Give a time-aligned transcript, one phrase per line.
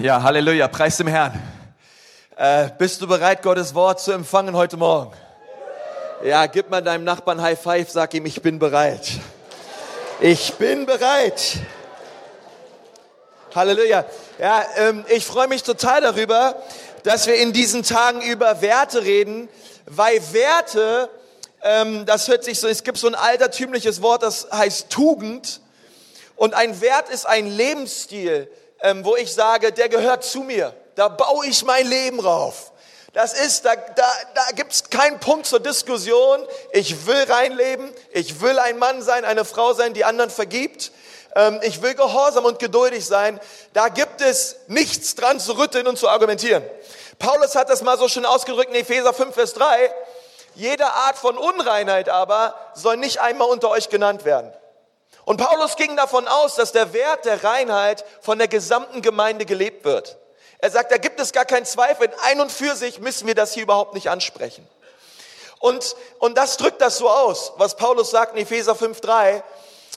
[0.00, 1.40] Ja, Halleluja, preis dem Herrn.
[2.36, 5.12] Äh, bist du bereit, Gottes Wort zu empfangen heute Morgen?
[6.24, 9.08] Ja, gib mal deinem Nachbarn High Five, sag ihm, ich bin bereit.
[10.20, 11.58] Ich bin bereit.
[13.54, 14.04] Halleluja.
[14.38, 16.56] Ja, ähm, ich freue mich total darüber,
[17.04, 19.48] dass wir in diesen Tagen über Werte reden,
[19.86, 21.08] weil Werte,
[21.62, 25.60] ähm, das hört sich so, es gibt so ein altertümliches Wort, das heißt Tugend.
[26.34, 28.48] Und ein Wert ist ein Lebensstil,
[28.84, 30.74] ähm, wo ich sage, der gehört zu mir.
[30.94, 32.70] Da baue ich mein Leben rauf.
[33.14, 36.46] Das ist, da, da, da gibt's keinen Punkt zur Diskussion.
[36.72, 37.90] Ich will reinleben.
[38.12, 40.92] Ich will ein Mann sein, eine Frau sein, die anderen vergibt.
[41.34, 43.40] Ähm, ich will gehorsam und geduldig sein.
[43.72, 46.62] Da gibt es nichts dran zu rütteln und zu argumentieren.
[47.18, 49.90] Paulus hat das mal so schön ausgedrückt in Epheser 5, Vers 3.
[50.56, 54.52] Jede Art von Unreinheit aber soll nicht einmal unter euch genannt werden.
[55.24, 59.84] Und Paulus ging davon aus, dass der Wert der Reinheit von der gesamten Gemeinde gelebt
[59.84, 60.18] wird.
[60.58, 62.10] Er sagt, da gibt es gar keinen Zweifel.
[62.22, 64.66] Ein und für sich müssen wir das hier überhaupt nicht ansprechen.
[65.60, 69.42] Und, und das drückt das so aus, was Paulus sagt in Epheser 5.3.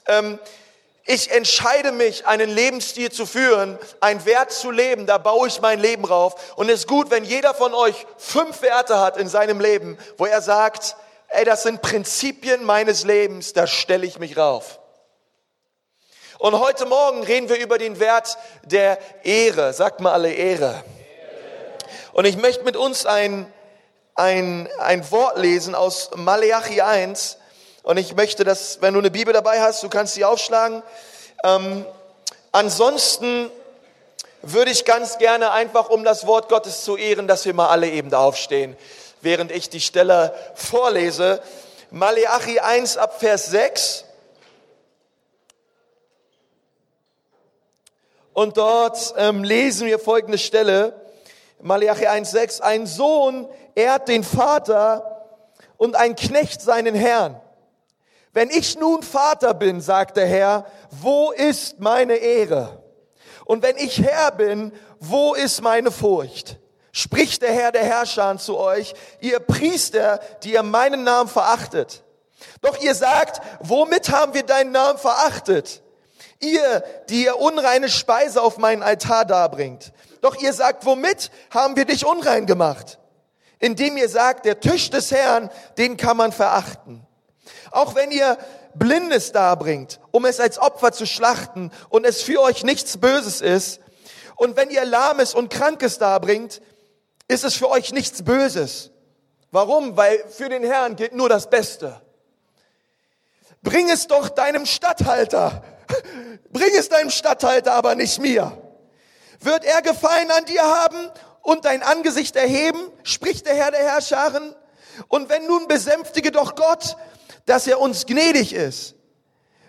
[0.07, 0.39] Ähm,
[1.05, 5.79] ich entscheide mich, einen Lebensstil zu führen, einen Wert zu leben, da baue ich mein
[5.79, 6.57] Leben rauf.
[6.57, 10.25] Und es ist gut, wenn jeder von euch fünf Werte hat in seinem Leben, wo
[10.25, 10.97] er sagt,
[11.29, 14.79] ey, das sind Prinzipien meines Lebens, da stelle ich mich rauf.
[16.39, 19.73] Und heute Morgen reden wir über den Wert der Ehre.
[19.73, 20.83] Sagt mal alle Ehre.
[22.13, 23.51] Und ich möchte mit uns ein,
[24.13, 27.37] ein, ein Wort lesen aus Maleachi 1.
[27.81, 30.83] Und ich möchte, dass, wenn du eine Bibel dabei hast, du kannst sie aufschlagen.
[31.43, 31.83] Ähm,
[32.51, 33.49] ansonsten
[34.43, 37.89] würde ich ganz gerne einfach, um das Wort Gottes zu ehren, dass wir mal alle
[37.89, 38.77] eben da aufstehen,
[39.21, 41.41] während ich die Stelle vorlese.
[41.89, 44.06] Maleachi 1 ab Vers 6.
[48.37, 50.93] Und dort ähm, lesen wir folgende Stelle,
[51.59, 55.25] Malachi 1,6, ein Sohn ehrt den Vater
[55.77, 57.41] und ein Knecht seinen Herrn.
[58.33, 62.83] Wenn ich nun Vater bin, sagt der Herr, wo ist meine Ehre?
[63.45, 66.59] Und wenn ich Herr bin, wo ist meine Furcht?
[66.91, 72.03] Spricht der Herr der Herrscher zu euch, ihr Priester, die ihr meinen Namen verachtet.
[72.61, 75.81] Doch ihr sagt, womit haben wir deinen Namen verachtet?
[76.39, 79.91] Ihr, die ihr unreine Speise auf meinen Altar darbringt.
[80.21, 82.99] Doch ihr sagt, womit haben wir dich unrein gemacht?
[83.59, 87.05] Indem ihr sagt, der Tisch des Herrn, den kann man verachten.
[87.71, 88.37] Auch wenn ihr
[88.75, 93.79] Blindes darbringt, um es als Opfer zu schlachten und es für euch nichts Böses ist,
[94.35, 96.61] und wenn ihr Lahmes und Krankes darbringt,
[97.27, 98.91] ist es für euch nichts Böses.
[99.51, 99.97] Warum?
[99.97, 101.99] Weil für den Herrn gilt nur das Beste.
[103.63, 105.63] Bring es doch deinem Statthalter
[106.51, 108.57] Bring es deinem Statthalter, aber nicht mir.
[109.39, 111.09] Wird er Gefallen an dir haben
[111.41, 114.55] und dein Angesicht erheben, spricht der Herr der Herrscharen.
[115.07, 116.97] Und wenn nun besänftige doch Gott,
[117.45, 118.95] dass er uns gnädig ist.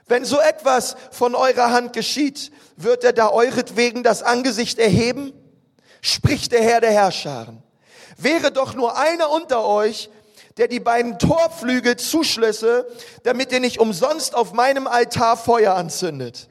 [0.06, 5.32] Wenn so etwas von eurer Hand geschieht, wird er da euretwegen das Angesicht erheben?
[6.00, 7.62] Spricht der Herr der Herrscharen.
[8.16, 10.10] Wäre doch nur einer unter euch,
[10.58, 12.86] der die beiden Torflügel zuschlösse,
[13.22, 16.48] damit ihr nicht umsonst auf meinem Altar Feuer anzündet.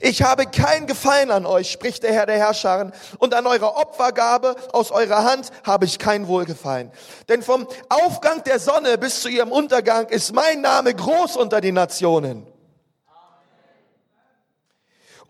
[0.00, 4.56] Ich habe kein Gefallen an euch, spricht der Herr der Herrscharen, und an eurer Opfergabe
[4.72, 6.90] aus eurer Hand habe ich kein Wohlgefallen.
[7.28, 11.74] Denn vom Aufgang der Sonne bis zu ihrem Untergang ist mein Name groß unter den
[11.74, 12.46] Nationen.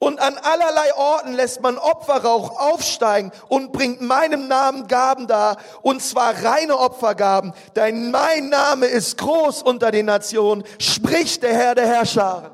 [0.03, 6.01] Und an allerlei Orten lässt man Opferrauch aufsteigen und bringt meinem Namen Gaben dar, und
[6.01, 11.87] zwar reine Opfergaben, denn mein Name ist groß unter den Nationen, spricht der Herr der
[11.87, 12.51] Herrscharen.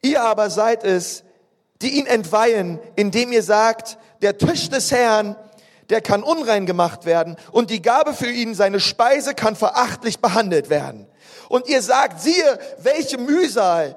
[0.00, 1.24] Ihr aber seid es,
[1.82, 5.34] die ihn entweihen, indem ihr sagt, der Tisch des Herrn,
[5.90, 10.70] der kann unrein gemacht werden und die Gabe für ihn, seine Speise kann verachtlich behandelt
[10.70, 11.08] werden.
[11.48, 13.96] Und ihr sagt, siehe, welche Mühsal,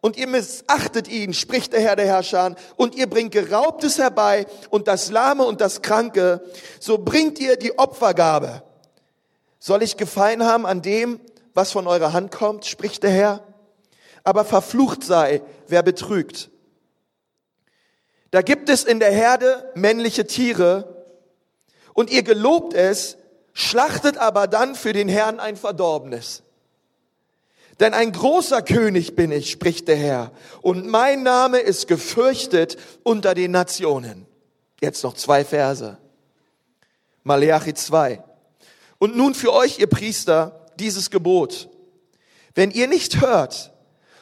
[0.00, 4.88] und ihr missachtet ihn, spricht der Herr der Herrscher, und ihr bringt Geraubtes herbei und
[4.88, 6.40] das Lahme und das Kranke,
[6.80, 8.62] so bringt ihr die Opfergabe.
[9.58, 11.20] Soll ich gefallen haben an dem,
[11.54, 13.48] was von eurer Hand kommt, spricht der Herr?
[14.28, 16.50] aber verflucht sei, wer betrügt.
[18.30, 21.06] Da gibt es in der Herde männliche Tiere
[21.94, 23.16] und ihr gelobt es,
[23.54, 26.42] schlachtet aber dann für den Herrn ein Verdorbenes.
[27.80, 30.32] Denn ein großer König bin ich, spricht der Herr,
[30.62, 34.26] und mein Name ist gefürchtet unter den Nationen.
[34.80, 35.98] Jetzt noch zwei Verse.
[37.22, 38.22] Maleachi 2.
[38.98, 41.68] Und nun für euch, ihr Priester, dieses Gebot.
[42.54, 43.72] Wenn ihr nicht hört,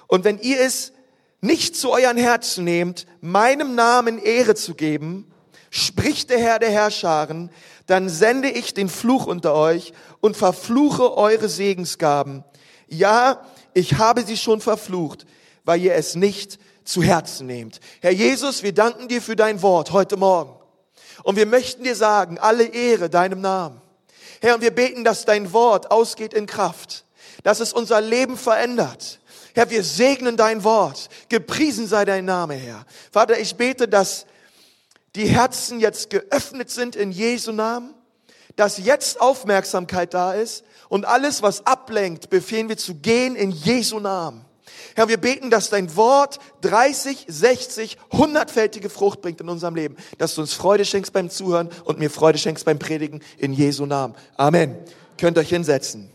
[0.06, 0.92] und wenn ihr es
[1.40, 5.32] nicht zu euren Herzen nehmt, meinem Namen Ehre zu geben,
[5.70, 7.50] spricht der Herr der Herrscharen,
[7.86, 12.44] dann sende ich den Fluch unter euch und verfluche eure Segensgaben.
[12.88, 13.44] Ja,
[13.74, 15.26] ich habe sie schon verflucht,
[15.64, 17.80] weil ihr es nicht zu Herzen nehmt.
[18.00, 20.54] Herr Jesus, wir danken dir für dein Wort heute Morgen.
[21.24, 23.80] Und wir möchten dir sagen, alle Ehre deinem Namen.
[24.40, 27.04] Herr, und wir beten, dass dein Wort ausgeht in Kraft,
[27.42, 29.18] dass es unser Leben verändert.
[29.54, 31.08] Herr, wir segnen dein Wort.
[31.28, 32.84] Gepriesen sei dein Name, Herr.
[33.10, 34.26] Vater, ich bete, dass
[35.16, 37.94] die Herzen jetzt geöffnet sind in Jesu Namen,
[38.54, 43.98] dass jetzt Aufmerksamkeit da ist und alles, was ablenkt, befehlen wir zu gehen in Jesu
[43.98, 44.44] Namen.
[44.94, 50.34] Herr, wir beten, dass dein Wort 30, 60, 100-fältige Frucht bringt in unserem Leben, dass
[50.34, 54.14] du uns Freude schenkst beim Zuhören und mir Freude schenkst beim Predigen in Jesu Namen.
[54.36, 54.76] Amen.
[55.18, 56.10] Könnt euch hinsetzen.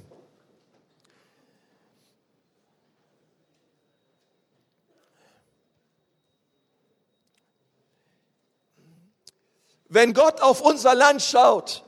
[9.94, 11.84] Wenn Gott auf unser Land schaut,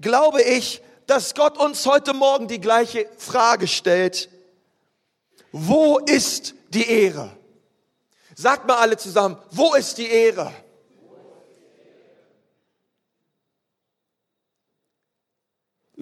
[0.00, 4.28] glaube ich, dass Gott uns heute Morgen die gleiche Frage stellt.
[5.52, 7.30] Wo ist die Ehre?
[8.34, 10.52] Sagt mal alle zusammen, wo ist die Ehre?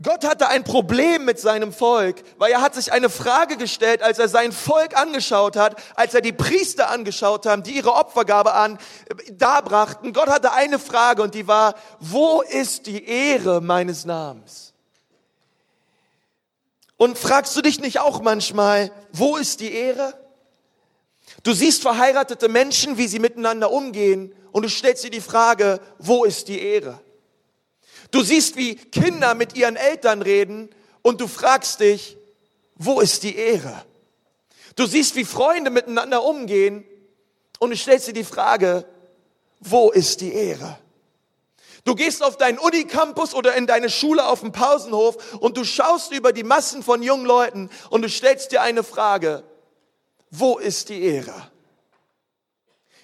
[0.03, 4.19] Gott hatte ein Problem mit seinem Volk, weil er hat sich eine Frage gestellt, als
[4.19, 8.79] er sein Volk angeschaut hat, als er die Priester angeschaut haben, die ihre Opfergabe an
[9.09, 10.13] äh, darbrachten.
[10.13, 14.74] Gott hatte eine Frage und die war, wo ist die Ehre meines Namens?
[16.97, 20.15] Und fragst du dich nicht auch manchmal, wo ist die Ehre?
[21.43, 26.25] Du siehst verheiratete Menschen, wie sie miteinander umgehen und du stellst dir die Frage, wo
[26.25, 27.01] ist die Ehre?
[28.11, 30.71] Du siehst, wie Kinder mit ihren Eltern reden
[31.03, 32.17] und du fragst dich,
[32.77, 33.85] wo ist die Ehre?
[34.77, 36.85] Du siehst, wie Freunde miteinander umgehen
[37.59, 38.85] und du stellst dir die Frage,
[39.61, 40.79] wo ist die Ehre?
[41.85, 46.13] Du gehst auf deinen Unicampus oder in deine Schule auf dem Pausenhof und du schaust
[46.13, 49.45] über die Massen von jungen Leuten und du stellst dir eine Frage,
[50.31, 51.51] wo ist die Ehre?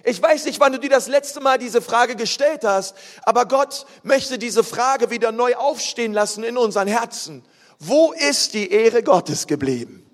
[0.03, 3.85] Ich weiß nicht, wann du dir das letzte Mal diese Frage gestellt hast, aber Gott
[4.03, 7.45] möchte diese Frage wieder neu aufstehen lassen in unseren Herzen.
[7.79, 10.11] Wo ist die Ehre Gottes geblieben?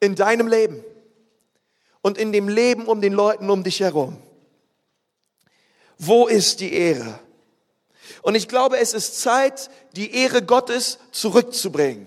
[0.00, 0.82] In deinem Leben
[2.00, 4.22] und in dem Leben um den Leuten um dich herum.
[6.02, 7.20] Wo ist die Ehre?
[8.22, 12.06] Und ich glaube, es ist Zeit, die Ehre Gottes zurückzubringen.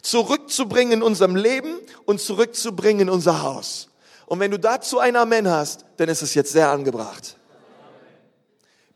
[0.00, 3.90] Zurückzubringen in unserem Leben und zurückzubringen in unser Haus.
[4.24, 7.36] Und wenn du dazu ein Amen hast, dann ist es jetzt sehr angebracht.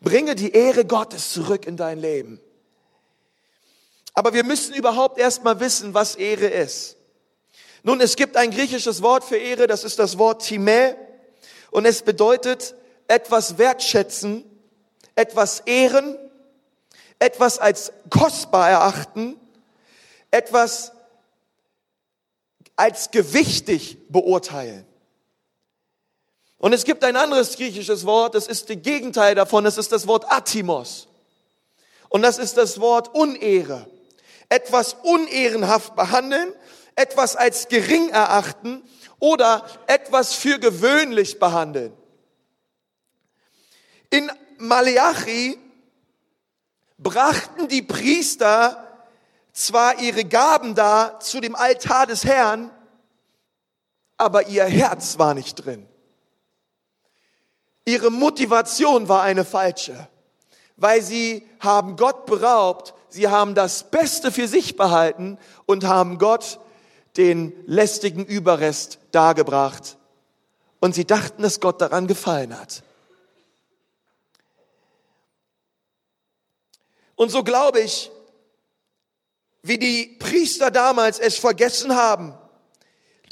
[0.00, 2.40] Bringe die Ehre Gottes zurück in dein Leben.
[4.14, 6.96] Aber wir müssen überhaupt erstmal wissen, was Ehre ist.
[7.82, 10.96] Nun, es gibt ein griechisches Wort für Ehre, das ist das Wort Timä.
[11.70, 12.74] Und es bedeutet
[13.08, 14.44] etwas wertschätzen,
[15.14, 16.18] etwas ehren,
[17.18, 19.36] etwas als kostbar erachten,
[20.30, 20.92] etwas
[22.76, 24.84] als gewichtig beurteilen.
[26.58, 30.06] Und es gibt ein anderes griechisches Wort, das ist das Gegenteil davon, das ist das
[30.06, 31.08] Wort Atimos.
[32.08, 33.86] Und das ist das Wort Unehre.
[34.48, 36.52] Etwas unehrenhaft behandeln,
[36.96, 38.82] etwas als gering erachten
[39.18, 41.92] oder etwas für gewöhnlich behandeln.
[44.11, 45.58] In Maleachi
[46.99, 48.81] brachten die Priester
[49.53, 52.70] zwar ihre Gaben da zu dem Altar des Herrn,
[54.17, 55.87] aber ihr Herz war nicht drin.
[57.84, 60.08] Ihre Motivation war eine falsche,
[60.77, 66.61] weil sie haben Gott beraubt, sie haben das Beste für sich behalten und haben Gott
[67.17, 69.99] den lästigen Überrest dargebracht.
[70.81, 72.83] Und sie dachten, dass Gott daran gefallen hat.
[77.16, 78.10] Und so glaube ich,
[79.62, 82.34] wie die Priester damals es vergessen haben,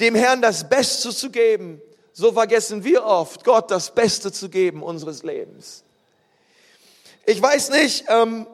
[0.00, 1.80] dem Herrn das Beste zu geben,
[2.12, 5.84] so vergessen wir oft, Gott das Beste zu geben unseres Lebens.
[7.24, 8.46] Ich weiß nicht, ähm,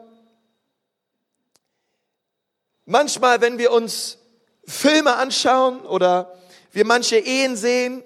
[2.85, 4.19] manchmal, wenn wir uns
[4.67, 6.35] Filme anschauen oder
[6.73, 8.03] wir manche Ehen sehen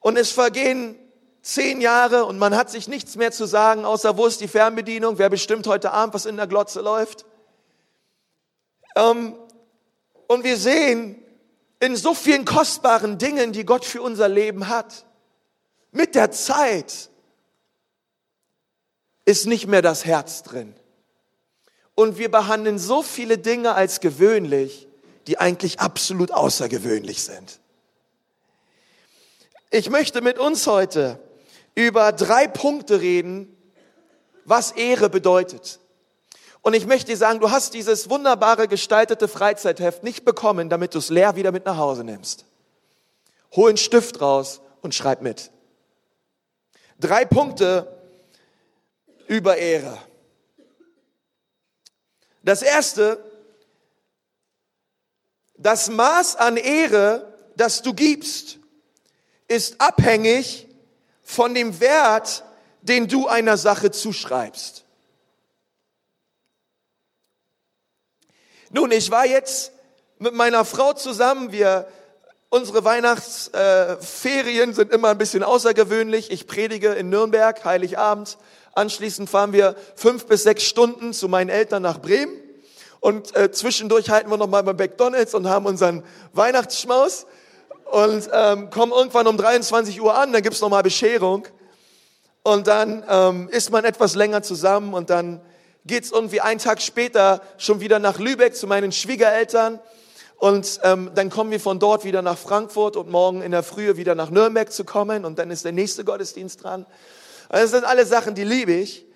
[0.00, 0.98] und es vergehen
[1.46, 5.18] zehn Jahre und man hat sich nichts mehr zu sagen, außer wo ist die Fernbedienung,
[5.18, 7.24] wer bestimmt heute Abend, was in der Glotze läuft.
[8.96, 9.36] Ähm,
[10.26, 11.22] und wir sehen,
[11.78, 15.04] in so vielen kostbaren Dingen, die Gott für unser Leben hat.
[15.92, 17.10] Mit der Zeit
[19.24, 20.74] ist nicht mehr das Herz drin.
[21.94, 24.88] Und wir behandeln so viele Dinge als gewöhnlich,
[25.28, 27.60] die eigentlich absolut außergewöhnlich sind.
[29.70, 31.20] Ich möchte mit uns heute
[31.76, 33.56] über drei Punkte reden,
[34.44, 35.78] was Ehre bedeutet.
[36.62, 40.98] Und ich möchte dir sagen, du hast dieses wunderbare gestaltete Freizeitheft nicht bekommen, damit du
[40.98, 42.44] es leer wieder mit nach Hause nimmst.
[43.54, 45.52] Hol einen Stift raus und schreib mit.
[46.98, 48.00] Drei Punkte
[49.28, 49.98] über Ehre.
[52.42, 53.22] Das erste,
[55.56, 58.58] das Maß an Ehre, das du gibst,
[59.46, 60.65] ist abhängig
[61.26, 62.44] von dem Wert,
[62.82, 64.84] den du einer Sache zuschreibst.
[68.70, 69.72] Nun, ich war jetzt
[70.18, 71.50] mit meiner Frau zusammen.
[71.50, 71.88] Wir,
[72.48, 76.30] unsere Weihnachtsferien äh, sind immer ein bisschen außergewöhnlich.
[76.30, 78.38] Ich predige in Nürnberg, Heiligabend.
[78.74, 82.34] Anschließend fahren wir fünf bis sechs Stunden zu meinen Eltern nach Bremen.
[83.00, 86.04] Und äh, zwischendurch halten wir noch mal bei McDonald's und haben unseren
[86.34, 87.26] Weihnachtsschmaus
[87.90, 90.32] und ähm, kommen irgendwann um 23 Uhr an.
[90.32, 91.46] Dann gibt's noch mal Bescherung
[92.42, 95.40] und dann ähm, ist man etwas länger zusammen und dann
[95.84, 99.78] geht's irgendwie einen Tag später schon wieder nach Lübeck zu meinen Schwiegereltern
[100.38, 103.96] und ähm, dann kommen wir von dort wieder nach Frankfurt und morgen in der Frühe
[103.96, 106.86] wieder nach Nürnberg zu kommen und dann ist der nächste Gottesdienst dran.
[107.48, 109.06] Also das sind alle Sachen, die liebe ich.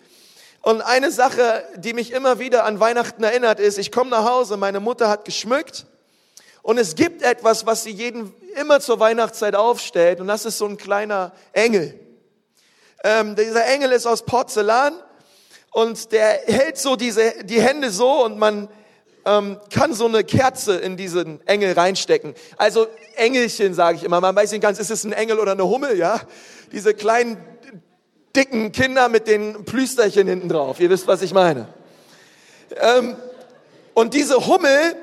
[0.62, 4.56] Und eine Sache, die mich immer wieder an Weihnachten erinnert, ist, ich komme nach Hause,
[4.56, 5.86] meine Mutter hat geschmückt
[6.62, 10.66] und es gibt etwas, was sie jeden immer zur Weihnachtszeit aufstellt und das ist so
[10.66, 11.98] ein kleiner Engel.
[13.02, 14.92] Ähm, dieser Engel ist aus Porzellan
[15.72, 18.68] und der hält so diese, die Hände so und man
[19.24, 22.34] ähm, kann so eine Kerze in diesen Engel reinstecken.
[22.56, 22.86] Also
[23.16, 24.20] Engelchen sage ich immer.
[24.20, 26.20] Man weiß nicht ganz, ist es ein Engel oder eine Hummel, ja?
[26.72, 27.36] Diese kleinen
[28.34, 30.80] dicken Kinder mit den Plüsterchen hinten drauf.
[30.80, 31.68] Ihr wisst, was ich meine.
[32.76, 33.16] Ähm,
[33.94, 34.96] und diese Hummel,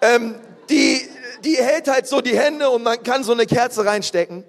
[0.00, 0.34] ähm,
[0.72, 1.08] die,
[1.44, 4.44] die hält halt so die Hände und man kann so eine Kerze reinstecken.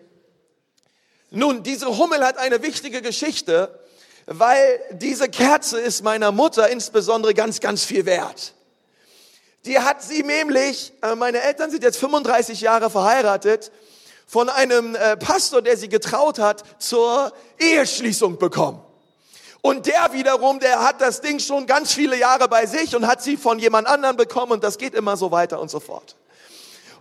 [1.30, 3.80] Nun, diese Hummel hat eine wichtige Geschichte,
[4.26, 8.54] weil diese Kerze ist meiner Mutter insbesondere ganz, ganz viel wert.
[9.66, 13.72] Die hat sie nämlich, äh, meine Eltern sind jetzt 35 Jahre verheiratet,
[14.26, 18.82] von einem äh, Pastor, der sie getraut hat, zur Eheschließung bekommen.
[19.66, 23.24] Und der wiederum, der hat das Ding schon ganz viele Jahre bei sich und hat
[23.24, 26.18] sie von jemand anderem bekommen und das geht immer so weiter und so fort.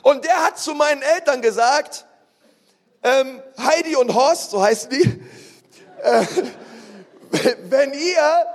[0.03, 2.07] Und der hat zu meinen Eltern gesagt,
[3.03, 5.03] ähm, Heidi und Horst, so heißen die,
[6.05, 6.25] äh,
[7.65, 8.47] wenn ihr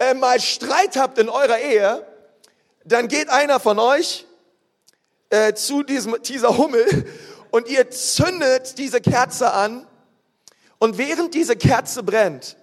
[0.00, 2.04] äh, mal Streit habt in eurer Ehe,
[2.84, 4.26] dann geht einer von euch
[5.30, 6.84] äh, zu diesem, dieser Hummel
[7.52, 9.86] und ihr zündet diese Kerze an
[10.80, 12.56] und während diese Kerze brennt,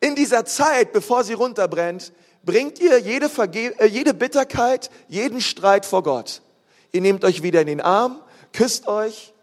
[0.00, 2.12] in dieser Zeit, bevor sie runterbrennt,
[2.44, 6.42] bringt ihr jede, Verge äh, jede Bitterkeit, jeden Streit vor Gott.
[6.92, 9.34] Ihr nehmt euch wieder in den Arm, küsst euch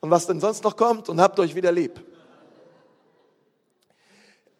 [0.00, 2.00] und was denn sonst noch kommt und habt euch wieder lieb.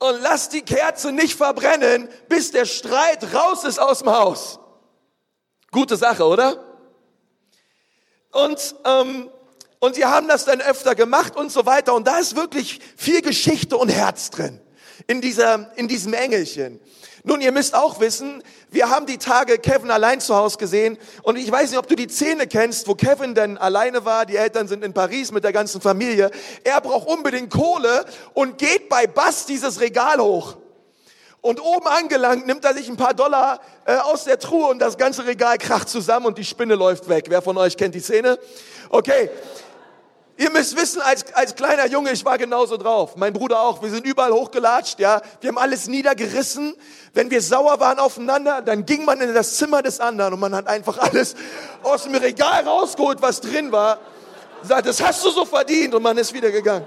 [0.00, 4.58] Und lasst die Kerze nicht verbrennen, bis der Streit raus ist aus dem Haus.
[5.70, 6.64] Gute Sache, oder?
[8.30, 9.30] Und, ähm,
[9.80, 11.94] und sie haben das dann öfter gemacht und so weiter.
[11.94, 14.60] Und da ist wirklich viel Geschichte und Herz drin
[15.06, 16.80] in, dieser, in diesem Engelchen.
[17.24, 21.36] Nun, ihr müsst auch wissen, wir haben die Tage Kevin allein zu Hause gesehen und
[21.36, 24.68] ich weiß nicht, ob du die Szene kennst, wo Kevin denn alleine war, die Eltern
[24.68, 26.30] sind in Paris mit der ganzen Familie.
[26.64, 30.56] Er braucht unbedingt Kohle und geht bei Bass dieses Regal hoch.
[31.40, 34.98] Und oben angelangt nimmt er sich ein paar Dollar äh, aus der Truhe und das
[34.98, 37.26] ganze Regal kracht zusammen und die Spinne läuft weg.
[37.28, 38.38] Wer von euch kennt die Szene?
[38.90, 39.30] Okay.
[40.38, 43.16] Ihr müsst wissen, als, als kleiner Junge, ich war genauso drauf.
[43.16, 43.82] Mein Bruder auch.
[43.82, 45.20] Wir sind überall hochgelatscht, ja.
[45.40, 46.76] Wir haben alles niedergerissen.
[47.12, 50.54] Wenn wir sauer waren aufeinander, dann ging man in das Zimmer des anderen und man
[50.54, 51.34] hat einfach alles
[51.82, 53.98] aus dem Regal rausgeholt, was drin war.
[54.62, 56.86] Sagt, das hast du so verdient und man ist wieder gegangen.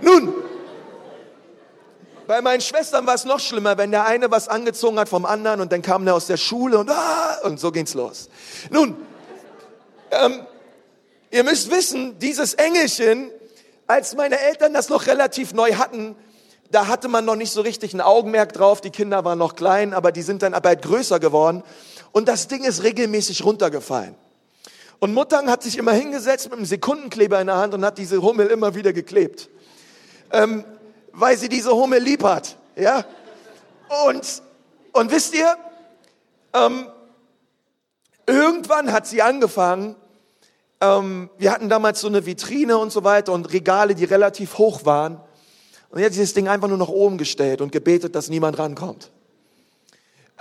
[0.00, 0.34] Nun,
[2.26, 5.60] bei meinen Schwestern war es noch schlimmer, wenn der eine was angezogen hat vom anderen
[5.60, 8.28] und dann kam der aus der Schule und, ah, und so ging's los.
[8.70, 8.96] Nun,
[10.10, 10.44] ähm,
[11.36, 13.30] Ihr müsst wissen, dieses Engelchen,
[13.86, 16.16] als meine Eltern das noch relativ neu hatten,
[16.70, 18.80] da hatte man noch nicht so richtig ein Augenmerk drauf.
[18.80, 21.62] Die Kinder waren noch klein, aber die sind dann aber halt größer geworden.
[22.12, 24.14] Und das Ding ist regelmäßig runtergefallen.
[24.98, 28.22] Und Muttern hat sich immer hingesetzt mit einem Sekundenkleber in der Hand und hat diese
[28.22, 29.50] Hummel immer wieder geklebt.
[30.32, 30.64] Ähm,
[31.12, 32.56] weil sie diese Hummel lieb hat.
[32.76, 33.04] Ja?
[34.06, 34.42] Und,
[34.92, 35.54] und wisst ihr,
[36.54, 36.86] ähm,
[38.26, 39.96] irgendwann hat sie angefangen,
[40.80, 44.84] ähm, wir hatten damals so eine Vitrine und so weiter und Regale, die relativ hoch
[44.84, 45.20] waren.
[45.90, 49.10] Und jetzt das Ding einfach nur nach oben gestellt und gebetet, dass niemand rankommt.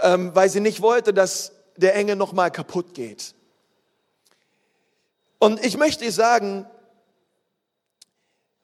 [0.01, 3.34] Ähm, weil sie nicht wollte, dass der Engel nochmal kaputt geht.
[5.39, 6.65] Und ich möchte sagen,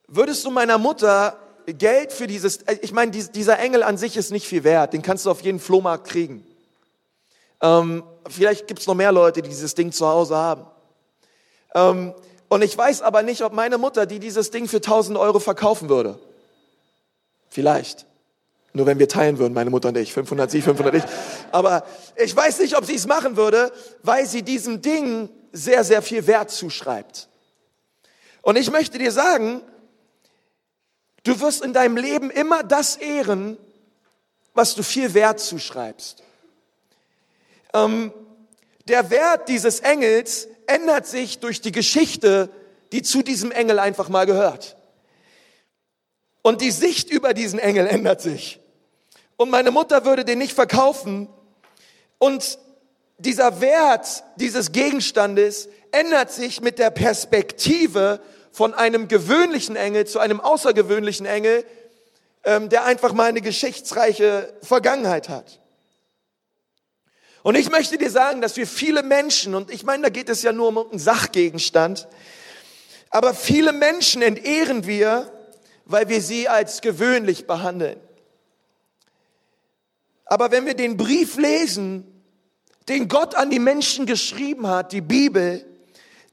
[0.08, 1.38] würdest du meiner Mutter
[1.68, 5.26] Geld für dieses, ich meine, dieser Engel an sich ist nicht viel wert, den kannst
[5.26, 6.46] du auf jeden Flohmarkt kriegen.
[7.62, 10.66] Ähm, vielleicht gibt es noch mehr Leute, die dieses Ding zu Hause haben.
[11.76, 12.14] Ähm,
[12.50, 15.90] und ich weiß aber nicht, ob meine Mutter, die dieses Ding für 1000 Euro verkaufen
[15.90, 16.20] würde.
[17.50, 18.06] Vielleicht.
[18.74, 20.14] Nur wenn wir teilen würden, meine Mutter und ich.
[20.14, 21.04] 500 sie, 500 ich.
[21.52, 21.86] Aber
[22.16, 23.72] ich weiß nicht, ob sie es machen würde,
[24.04, 27.28] weil sie diesem Ding sehr, sehr viel Wert zuschreibt.
[28.42, 29.62] Und ich möchte dir sagen,
[31.24, 33.58] du wirst in deinem Leben immer das ehren,
[34.54, 36.24] was du viel Wert zuschreibst.
[37.74, 38.12] Ähm,
[38.88, 42.50] der Wert dieses Engels ändert sich durch die Geschichte,
[42.92, 44.78] die zu diesem Engel einfach mal gehört.
[46.42, 48.62] Und die Sicht über diesen Engel ändert sich
[49.42, 51.28] und meine Mutter würde den nicht verkaufen.
[52.20, 52.60] Und
[53.18, 60.40] dieser Wert dieses Gegenstandes ändert sich mit der Perspektive von einem gewöhnlichen Engel zu einem
[60.40, 61.66] außergewöhnlichen Engel,
[62.44, 65.60] ähm, der einfach mal eine geschichtsreiche Vergangenheit hat.
[67.44, 70.44] Und ich möchte dir sagen, dass wir viele Menschen, und ich meine, da geht es
[70.44, 72.08] ja nur um einen Sachgegenstand,
[73.10, 75.32] aber viele Menschen entehren wir,
[75.86, 78.00] weil wir sie als gewöhnlich behandeln.
[80.26, 82.06] Aber wenn wir den Brief lesen,
[82.88, 85.66] den Gott an die Menschen geschrieben hat, die Bibel,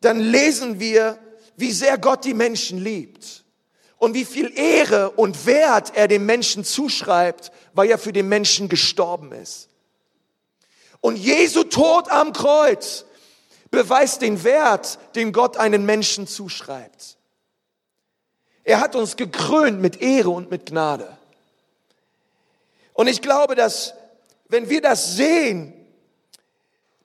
[0.00, 1.18] dann lesen wir,
[1.56, 3.44] wie sehr Gott die Menschen liebt
[3.96, 8.68] und wie viel Ehre und Wert er dem Menschen zuschreibt, weil er für den Menschen
[8.68, 9.68] gestorben ist.
[11.00, 13.04] Und Jesu Tod am Kreuz
[13.70, 17.16] beweist den Wert, den Gott einen Menschen zuschreibt.
[18.64, 21.16] Er hat uns gekrönt mit Ehre und mit Gnade.
[22.92, 23.94] Und ich glaube, dass
[24.48, 25.72] wenn wir das sehen,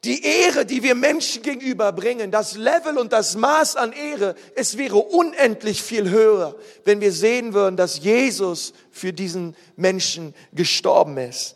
[0.04, 4.78] die Ehre, die wir Menschen gegenüber bringen, das Level und das Maß an Ehre, es
[4.78, 11.56] wäre unendlich viel höher, wenn wir sehen würden, dass Jesus für diesen Menschen gestorben ist.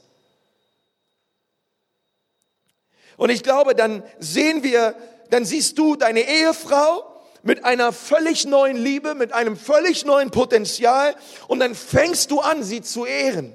[3.18, 4.96] Und ich glaube, dann sehen wir,
[5.30, 7.04] dann siehst du deine Ehefrau
[7.44, 11.16] mit einer völlig neuen Liebe, mit einem völlig neuen Potenzial.
[11.48, 13.54] Und dann fängst du an, sie zu ehren.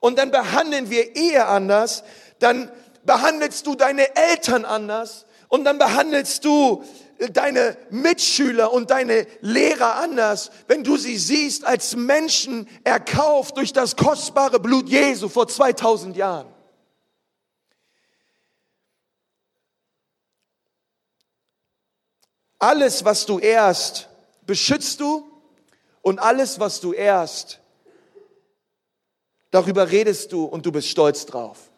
[0.00, 2.04] Und dann behandeln wir Ehe anders,
[2.38, 2.70] dann
[3.04, 5.26] behandelst du deine Eltern anders.
[5.48, 6.84] Und dann behandelst du
[7.18, 13.72] äh, deine Mitschüler und deine Lehrer anders, wenn du sie siehst als Menschen erkauft durch
[13.72, 16.46] das kostbare Blut Jesu vor 2000 Jahren.
[22.58, 24.08] Alles, was du ehrst,
[24.46, 25.30] beschützt du
[26.02, 27.60] und alles, was du ehrst,
[29.50, 31.70] Darüber redest du und du bist stolz drauf.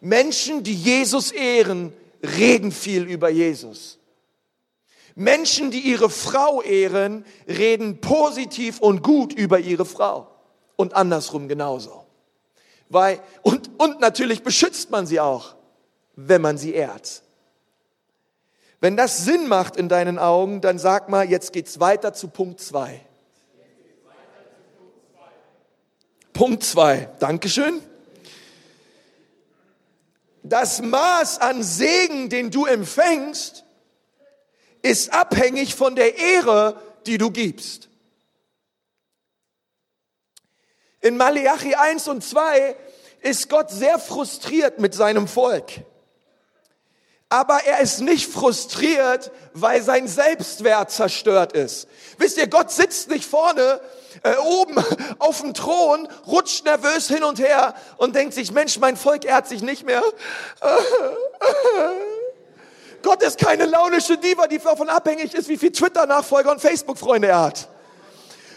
[0.00, 3.98] Menschen, die Jesus ehren, reden viel über Jesus.
[5.16, 10.28] Menschen, die ihre Frau ehren, reden positiv und gut über ihre Frau.
[10.76, 12.06] Und andersrum genauso.
[12.88, 15.56] Weil, und, und natürlich beschützt man sie auch,
[16.14, 17.24] wenn man sie ehrt.
[18.80, 22.60] Wenn das Sinn macht in deinen Augen, dann sag mal, jetzt geht's weiter zu Punkt
[22.60, 23.00] zwei.
[26.32, 27.08] Punkt zwei.
[27.18, 27.82] Dankeschön.
[30.44, 33.64] Das Maß an Segen, den du empfängst,
[34.82, 37.88] ist abhängig von der Ehre, die du gibst.
[41.00, 42.76] In Malachi 1 und 2
[43.20, 45.72] ist Gott sehr frustriert mit seinem Volk.
[47.30, 51.86] Aber er ist nicht frustriert, weil sein Selbstwert zerstört ist.
[52.16, 53.80] Wisst ihr, Gott sitzt nicht vorne
[54.22, 54.82] äh, oben
[55.18, 59.46] auf dem Thron, rutscht nervös hin und her und denkt sich, Mensch, mein Volk ehrt
[59.46, 60.02] sich nicht mehr.
[63.02, 67.42] Gott ist keine launische Diva, die davon abhängig ist, wie viel Twitter-Nachfolger und Facebook-Freunde er
[67.42, 67.68] hat.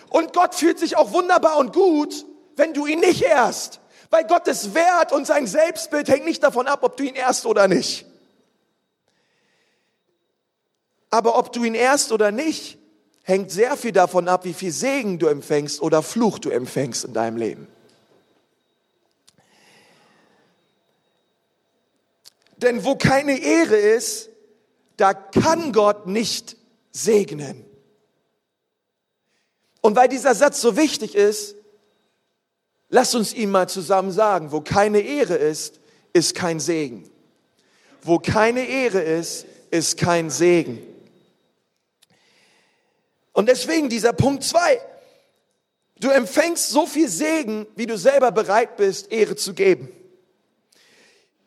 [0.10, 3.81] Und Gott fühlt sich auch wunderbar und gut, wenn du ihn nicht ehrst.
[4.10, 7.67] Weil Gottes Wert und sein Selbstbild hängt nicht davon ab, ob du ihn ehrst oder
[7.67, 8.05] nicht.
[11.12, 12.80] Aber ob du ihn ehrst oder nicht,
[13.24, 17.13] hängt sehr viel davon ab, wie viel Segen du empfängst oder Fluch du empfängst in
[17.13, 17.67] deinem Leben.
[22.58, 24.30] Denn wo keine Ehre ist,
[24.97, 26.56] da kann Gott nicht
[26.91, 27.65] segnen.
[29.82, 31.56] Und weil dieser Satz so wichtig ist,
[32.89, 35.80] lass uns ihn mal zusammen sagen, wo keine Ehre ist,
[36.13, 37.10] ist kein Segen.
[38.04, 40.90] Wo keine Ehre ist, ist kein Segen.
[43.41, 44.80] Und deswegen dieser Punkt zwei.
[45.95, 49.91] Du empfängst so viel Segen, wie du selber bereit bist, Ehre zu geben.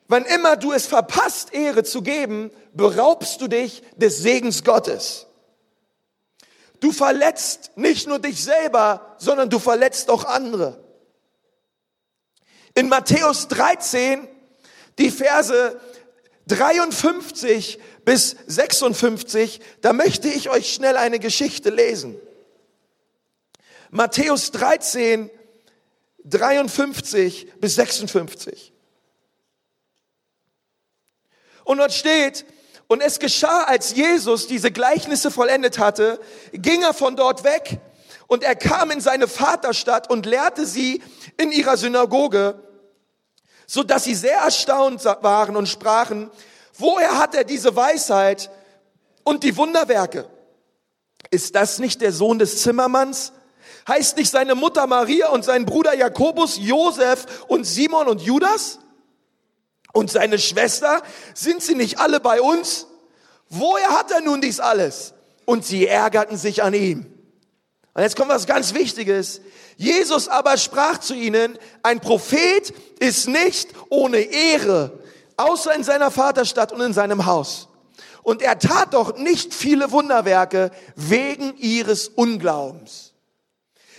[0.09, 5.29] Wann immer du es verpasst, Ehre zu geben, beraubst du dich des Segens Gottes.
[6.81, 10.83] Du verletzt nicht nur dich selber, sondern du verletzt auch andere.
[12.75, 14.27] In Matthäus 13,
[14.99, 15.81] die Verse
[16.49, 22.17] 53 bis 56, da möchte ich euch schnell eine Geschichte lesen.
[23.91, 25.31] Matthäus 13,
[26.25, 28.73] 53 bis 56.
[31.65, 32.45] Und dort steht,
[32.87, 36.21] und es geschah, als Jesus diese Gleichnisse vollendet hatte,
[36.53, 37.81] ging er von dort weg
[38.27, 41.03] und er kam in seine Vaterstadt und lehrte sie
[41.39, 42.61] in ihrer Synagoge,
[43.67, 46.31] so dass sie sehr erstaunt waren und sprachen,
[46.79, 48.51] woher hat er diese Weisheit
[49.23, 50.29] und die Wunderwerke?
[51.31, 53.33] Ist das nicht der Sohn des Zimmermanns?
[53.89, 58.79] Heißt nicht seine Mutter Maria und sein Bruder Jakobus, Josef und Simon und Judas?
[59.93, 61.03] Und seine Schwester,
[61.35, 62.87] sind sie nicht alle bei uns?
[63.49, 65.15] Woher hat er nun dies alles?
[65.45, 67.07] Und sie ärgerten sich an ihm.
[67.95, 69.41] Und jetzt kommt was ganz Wichtiges.
[69.77, 74.99] Jesus aber sprach zu ihnen, ein Prophet ist nicht ohne Ehre,
[75.37, 77.69] außer in seiner Vaterstadt und in seinem Haus.
[78.23, 83.13] Und er tat doch nicht viele Wunderwerke wegen ihres Unglaubens.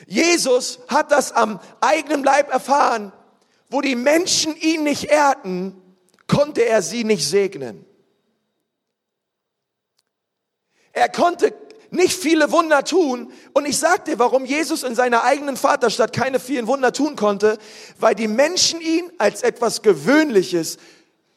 [0.07, 3.13] Jesus hat das am eigenen Leib erfahren,
[3.69, 5.81] wo die Menschen ihn nicht ehrten,
[6.27, 7.85] konnte er sie nicht segnen.
[10.91, 11.53] Er konnte
[11.91, 13.31] nicht viele Wunder tun.
[13.53, 17.57] Und ich sag dir, warum Jesus in seiner eigenen Vaterstadt keine vielen Wunder tun konnte,
[17.99, 20.77] weil die Menschen ihn als etwas Gewöhnliches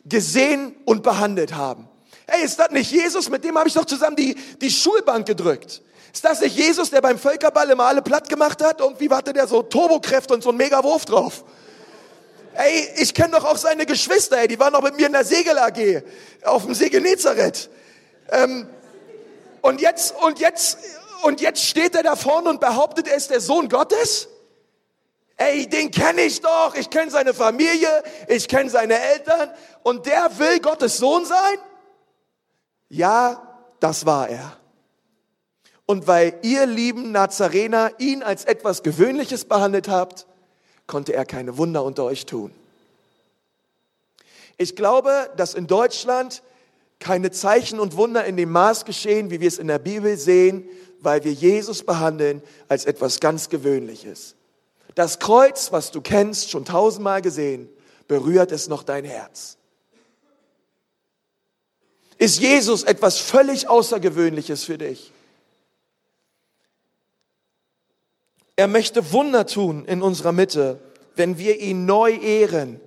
[0.08, 1.88] gesehen und behandelt haben.
[2.26, 3.30] Hey, ist das nicht Jesus?
[3.30, 5.82] Mit dem habe ich doch zusammen die, die Schulbank gedrückt.
[6.12, 8.80] Ist das nicht Jesus, der beim Völkerball immer alle platt gemacht hat?
[8.80, 11.44] Irgendwie hatte der so Turbokräfte und so einen Mega-Wurf drauf.
[12.54, 15.24] Ey, ich kenne doch auch seine Geschwister, ey, die waren doch mit mir in der
[15.24, 16.02] Segel AG,
[16.42, 17.70] auf dem See Genezareth.
[18.30, 18.68] Ähm,
[19.62, 20.78] und jetzt, und jetzt,
[21.22, 24.28] und jetzt steht er da vorne und behauptet, er ist der Sohn Gottes?
[25.36, 29.50] Ey, den kenne ich doch, ich kenne seine Familie, ich kenne seine Eltern
[29.82, 31.58] und der will Gottes Sohn sein?
[32.88, 33.42] Ja,
[33.80, 34.56] das war er.
[35.86, 40.26] Und weil ihr lieben Nazarener ihn als etwas Gewöhnliches behandelt habt,
[40.86, 42.52] konnte er keine Wunder unter euch tun.
[44.56, 46.42] Ich glaube, dass in Deutschland
[46.98, 50.68] keine Zeichen und Wunder in dem Maß geschehen, wie wir es in der Bibel sehen,
[51.00, 54.34] weil wir Jesus behandeln als etwas ganz Gewöhnliches.
[54.96, 57.68] Das Kreuz, was du kennst, schon tausendmal gesehen,
[58.08, 59.57] berührt es noch dein Herz.
[62.18, 65.12] Ist Jesus etwas völlig Außergewöhnliches für dich?
[68.56, 70.80] Er möchte Wunder tun in unserer Mitte,
[71.14, 72.80] wenn wir ihn neu ehren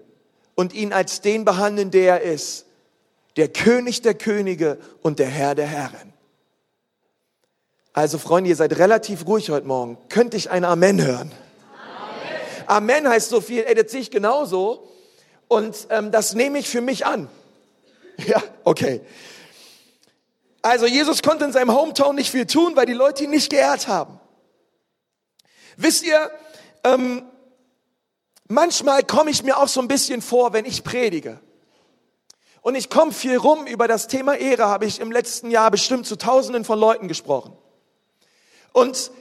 [0.54, 2.66] und ihn als den behandeln, der er ist.
[3.38, 6.12] Der König der Könige und der Herr der Herren.
[7.94, 9.98] Also Freunde, ihr seid relativ ruhig heute Morgen.
[10.10, 11.32] Könnte ich ein Amen hören?
[12.68, 14.90] Amen, Amen heißt so viel, ey, das sehe ich genauso.
[15.48, 17.30] Und ähm, das nehme ich für mich an.
[18.28, 19.02] Ja, okay.
[20.62, 23.88] Also Jesus konnte in seinem Hometown nicht viel tun, weil die Leute ihn nicht geehrt
[23.88, 24.20] haben.
[25.76, 26.30] Wisst ihr,
[26.84, 27.24] ähm,
[28.48, 31.40] manchmal komme ich mir auch so ein bisschen vor, wenn ich predige.
[32.62, 36.06] Und ich komme viel rum über das Thema Ehre, habe ich im letzten Jahr bestimmt
[36.06, 37.58] zu Tausenden von Leuten gesprochen.
[38.72, 39.12] Und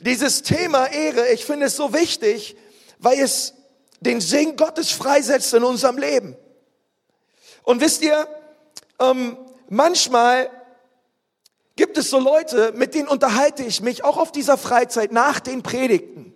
[0.00, 2.56] dieses Thema Ehre, ich finde es so wichtig,
[2.98, 3.54] weil es
[4.00, 6.36] den Segen Gottes freisetzt in unserem Leben.
[7.62, 8.26] Und wisst ihr,
[8.98, 9.36] ähm,
[9.68, 10.50] manchmal
[11.76, 15.62] gibt es so Leute, mit denen unterhalte ich mich auch auf dieser Freizeit nach den
[15.62, 16.34] Predigten.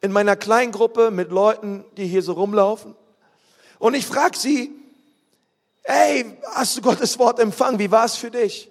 [0.00, 2.96] In meiner Kleingruppe mit Leuten, die hier so rumlaufen.
[3.78, 4.72] Und ich frage sie,
[5.82, 7.78] hey, hast du Gottes Wort empfangen?
[7.78, 8.70] Wie war es für dich?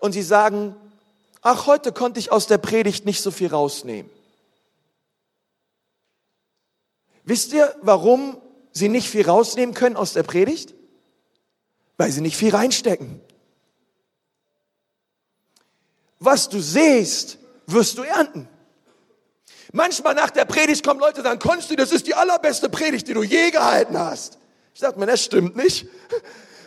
[0.00, 0.74] Und sie sagen,
[1.42, 4.10] ach, heute konnte ich aus der Predigt nicht so viel rausnehmen.
[7.24, 8.36] Wisst ihr, warum
[8.72, 10.74] sie nicht viel rausnehmen können aus der Predigt?
[11.96, 13.20] Weil sie nicht viel reinstecken.
[16.18, 18.48] Was du siehst, wirst du ernten.
[19.72, 23.14] Manchmal nach der Predigt kommen Leute und sagen, Konsti, das ist die allerbeste Predigt, die
[23.14, 24.38] du je gehalten hast.
[24.74, 25.86] Ich sag mir, das stimmt nicht.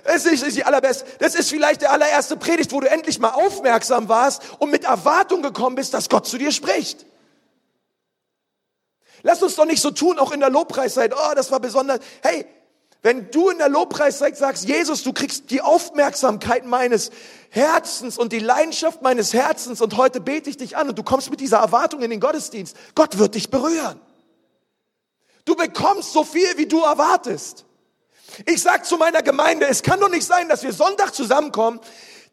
[0.04, 1.06] Es ist nicht die allerbeste.
[1.20, 5.42] Das ist vielleicht der allererste Predigt, wo du endlich mal aufmerksam warst und mit Erwartung
[5.42, 7.06] gekommen bist, dass Gott zu dir spricht.
[9.26, 11.12] Lass uns doch nicht so tun, auch in der Lobpreiszeit.
[11.12, 12.00] Oh, das war besonders.
[12.22, 12.46] Hey,
[13.02, 17.10] wenn du in der Lobpreiszeit sagst, Jesus, du kriegst die Aufmerksamkeit meines
[17.50, 21.32] Herzens und die Leidenschaft meines Herzens und heute bete ich dich an und du kommst
[21.32, 24.00] mit dieser Erwartung in den Gottesdienst, Gott wird dich berühren.
[25.44, 27.66] Du bekommst so viel, wie du erwartest.
[28.46, 31.80] Ich sag zu meiner Gemeinde, es kann doch nicht sein, dass wir Sonntag zusammenkommen,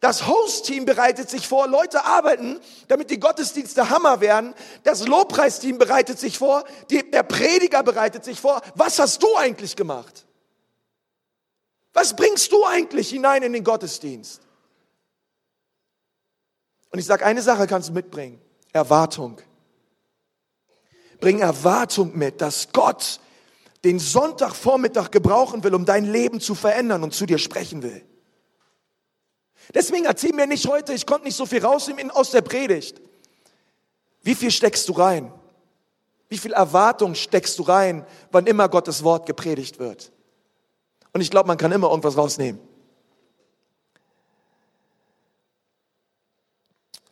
[0.03, 4.53] das Host-Team bereitet sich vor, Leute arbeiten, damit die Gottesdienste Hammer werden.
[4.83, 8.61] Das Lobpreisteam bereitet sich vor, die, der Prediger bereitet sich vor.
[8.75, 10.25] Was hast du eigentlich gemacht?
[11.93, 14.41] Was bringst du eigentlich hinein in den Gottesdienst?
[16.91, 18.41] Und ich sage, eine Sache kannst du mitbringen.
[18.73, 19.39] Erwartung.
[21.21, 23.21] Bring Erwartung mit, dass Gott
[23.85, 28.05] den Sonntagvormittag gebrauchen will, um dein Leben zu verändern und zu dir sprechen will.
[29.73, 33.01] Deswegen erzähl mir nicht heute, ich konnte nicht so viel rausnehmen aus der Predigt.
[34.21, 35.31] Wie viel steckst du rein?
[36.29, 40.11] Wie viel Erwartung steckst du rein, wann immer Gottes Wort gepredigt wird?
[41.11, 42.59] Und ich glaube, man kann immer irgendwas rausnehmen.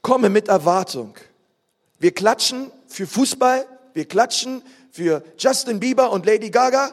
[0.01, 1.15] Komme mit Erwartung.
[1.99, 6.91] Wir klatschen für Fußball, wir klatschen für Justin Bieber und Lady Gaga.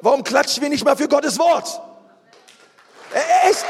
[0.00, 1.80] Warum klatschen wir nicht mal für Gottes Wort?
[3.48, 3.64] Echt?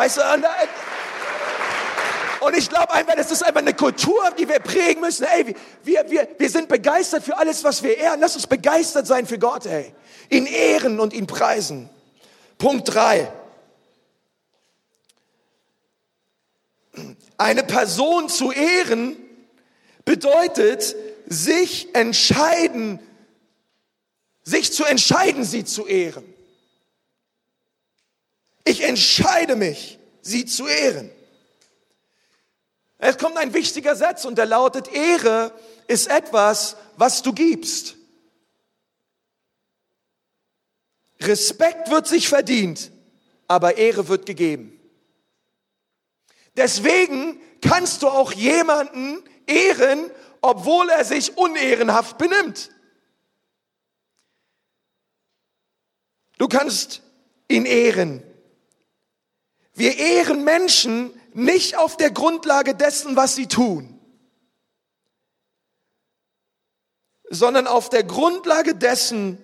[0.00, 0.22] Weißt du,
[2.40, 5.24] und ich glaube einfach, das ist einfach eine Kultur, die wir prägen müssen.
[5.24, 8.18] Ey, wir, wir, wir sind begeistert für alles, was wir ehren.
[8.18, 9.92] Lass uns begeistert sein für Gott, ey.
[10.30, 11.90] Ihn ehren und ihn preisen.
[12.56, 13.30] Punkt drei.
[17.36, 19.18] Eine Person zu ehren
[20.06, 23.00] bedeutet, sich entscheiden,
[24.44, 26.24] sich zu entscheiden, sie zu ehren.
[28.70, 31.10] Ich entscheide mich, sie zu ehren.
[32.98, 35.52] Es kommt ein wichtiger Satz und der lautet, Ehre
[35.88, 37.96] ist etwas, was du gibst.
[41.18, 42.92] Respekt wird sich verdient,
[43.48, 44.80] aber Ehre wird gegeben.
[46.54, 52.70] Deswegen kannst du auch jemanden ehren, obwohl er sich unehrenhaft benimmt.
[56.38, 57.02] Du kannst
[57.48, 58.29] ihn ehren.
[59.80, 63.98] Wir ehren Menschen nicht auf der Grundlage dessen, was sie tun,
[67.30, 69.42] sondern auf der Grundlage dessen,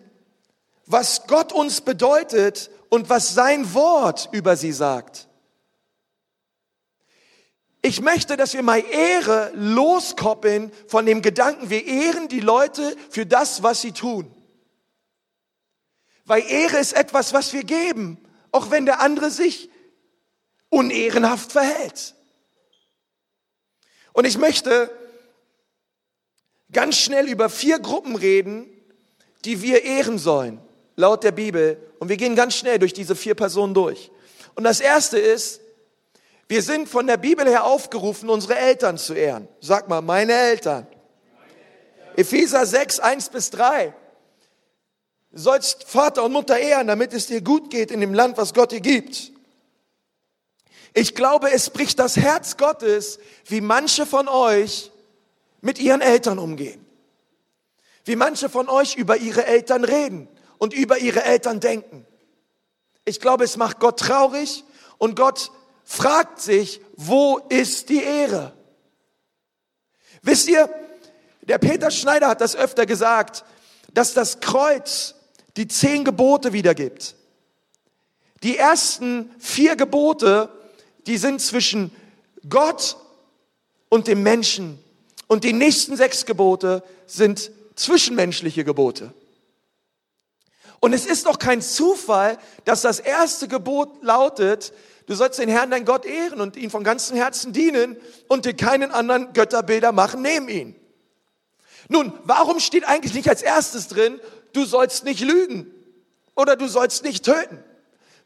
[0.85, 5.27] was Gott uns bedeutet und was sein Wort über sie sagt.
[7.81, 13.25] Ich möchte, dass wir mal Ehre loskoppeln von dem Gedanken, wir ehren die Leute für
[13.25, 14.31] das, was sie tun.
[16.27, 18.19] Weil Ehre ist etwas, was wir geben,
[18.53, 19.71] auch wenn der andere sich
[20.71, 22.15] unehrenhaft verhält.
[24.13, 24.91] Und ich möchte
[26.73, 28.67] ganz schnell über vier Gruppen reden,
[29.45, 30.61] die wir ehren sollen,
[30.97, 31.79] laut der Bibel.
[31.99, 34.11] Und wir gehen ganz schnell durch diese vier Personen durch.
[34.55, 35.61] Und das erste ist,
[36.49, 39.49] wir sind von der Bibel her aufgerufen, unsere Eltern zu ehren.
[39.61, 40.87] Sag mal, meine Eltern.
[42.17, 43.93] Epheser 6, 1 bis 3.
[45.33, 48.55] Du sollst Vater und Mutter ehren, damit es dir gut geht in dem Land, was
[48.55, 49.33] Gott dir gibt.
[50.99, 54.91] Ich glaube, es bricht das Herz Gottes, wie manche von euch
[55.61, 56.87] mit ihren Eltern umgehen.
[58.07, 62.07] Wie manche von euch über ihre Eltern reden und über ihre Eltern denken.
[63.05, 64.65] Ich glaube, es macht Gott traurig
[64.97, 65.53] und Gott
[65.85, 68.55] fragt sich, wo ist die Ehre?
[70.23, 70.71] Wisst ihr,
[71.43, 73.45] der Peter Schneider hat das öfter gesagt,
[73.93, 75.15] dass das Kreuz
[75.59, 77.17] die zehn Gebote wiedergibt.
[78.43, 80.56] Die ersten vier Gebote
[81.07, 81.91] die sind zwischen
[82.49, 82.97] Gott
[83.89, 84.79] und dem Menschen.
[85.27, 89.13] Und die nächsten sechs Gebote sind zwischenmenschliche Gebote.
[90.81, 94.73] Und es ist doch kein Zufall, dass das erste Gebot lautet,
[95.07, 97.97] du sollst den Herrn, dein Gott, ehren und ihn von ganzem Herzen dienen
[98.29, 100.77] und dir keinen anderen Götterbilder machen neben ihn.
[101.89, 104.21] Nun, warum steht eigentlich nicht als erstes drin,
[104.53, 105.73] du sollst nicht lügen
[106.35, 107.63] oder du sollst nicht töten?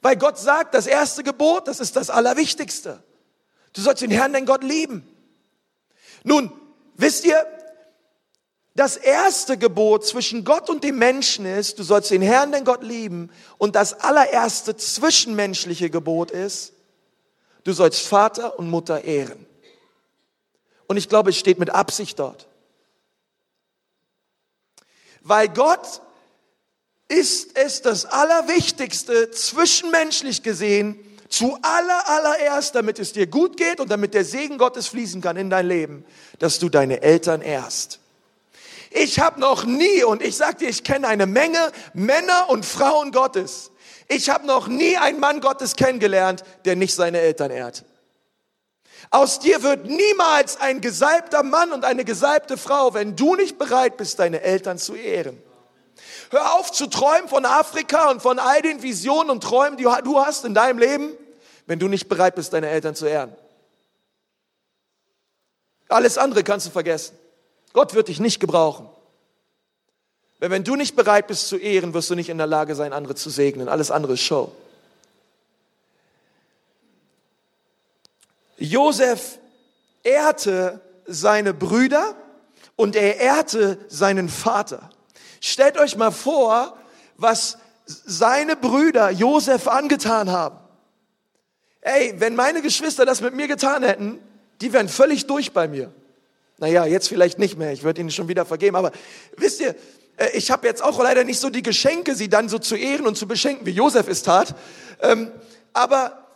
[0.02, 3.02] Weil Gott sagt, das erste Gebot, das ist das Allerwichtigste.
[3.72, 5.06] Du sollst den Herrn, dein Gott, lieben.
[6.24, 6.52] Nun,
[6.94, 7.46] wisst ihr,
[8.74, 12.82] das erste Gebot zwischen Gott und dem Menschen ist, du sollst den Herrn, dein Gott,
[12.82, 13.30] lieben.
[13.58, 16.72] Und das allererste zwischenmenschliche Gebot ist,
[17.64, 19.46] du sollst Vater und Mutter ehren.
[20.86, 22.48] Und ich glaube, es steht mit Absicht dort.
[25.20, 26.00] Weil Gott
[27.10, 33.90] ist es das Allerwichtigste, zwischenmenschlich gesehen, zu aller, allererst, damit es dir gut geht und
[33.90, 36.04] damit der Segen Gottes fließen kann in dein Leben,
[36.38, 38.00] dass du deine Eltern ehrst.
[38.90, 43.12] Ich habe noch nie, und ich sag dir, ich kenne eine Menge Männer und Frauen
[43.12, 43.70] Gottes.
[44.08, 47.84] Ich habe noch nie einen Mann Gottes kennengelernt, der nicht seine Eltern ehrt.
[49.10, 53.96] Aus dir wird niemals ein gesalbter Mann und eine gesalbte Frau, wenn du nicht bereit
[53.96, 55.40] bist, deine Eltern zu ehren.
[56.30, 60.18] Hör auf zu träumen von Afrika und von all den Visionen und Träumen, die du
[60.20, 61.12] hast in deinem Leben,
[61.66, 63.34] wenn du nicht bereit bist, deine Eltern zu ehren.
[65.88, 67.18] Alles andere kannst du vergessen.
[67.72, 68.88] Gott wird dich nicht gebrauchen.
[70.38, 72.92] Weil wenn du nicht bereit bist zu ehren, wirst du nicht in der Lage sein,
[72.92, 73.68] andere zu segnen.
[73.68, 74.52] Alles andere ist Show.
[78.56, 79.38] Josef
[80.04, 82.14] ehrte seine Brüder
[82.76, 84.90] und er ehrte seinen Vater.
[85.40, 86.76] Stellt euch mal vor,
[87.16, 90.58] was seine Brüder Josef angetan haben.
[91.80, 94.20] Ey, wenn meine Geschwister das mit mir getan hätten,
[94.60, 95.92] die wären völlig durch bei mir.
[96.58, 98.92] Naja, jetzt vielleicht nicht mehr, ich würde ihnen schon wieder vergeben, aber
[99.36, 99.74] wisst ihr,
[100.18, 103.06] äh, ich habe jetzt auch leider nicht so die Geschenke, sie dann so zu ehren
[103.06, 104.54] und zu beschenken, wie Josef es tat.
[105.00, 105.32] Ähm,
[105.72, 106.26] aber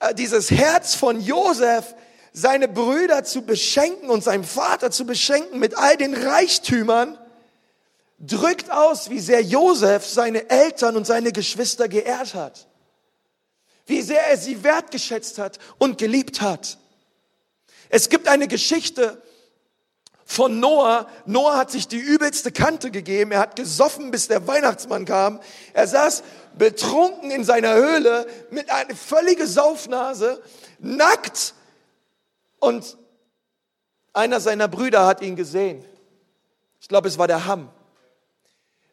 [0.00, 1.94] äh, dieses Herz von Josef,
[2.32, 7.18] seine Brüder zu beschenken und seinem Vater zu beschenken mit all den Reichtümern,
[8.20, 12.68] drückt aus, wie sehr Josef seine Eltern und seine Geschwister geehrt hat.
[13.86, 16.78] Wie sehr er sie wertgeschätzt hat und geliebt hat.
[17.88, 19.20] Es gibt eine Geschichte
[20.24, 21.08] von Noah.
[21.24, 23.32] Noah hat sich die übelste Kante gegeben.
[23.32, 25.40] Er hat gesoffen, bis der Weihnachtsmann kam.
[25.72, 26.22] Er saß
[26.56, 30.40] betrunken in seiner Höhle mit einer völligen Saufnase,
[30.78, 31.54] nackt.
[32.60, 32.96] Und
[34.12, 35.84] einer seiner Brüder hat ihn gesehen.
[36.80, 37.70] Ich glaube, es war der Ham.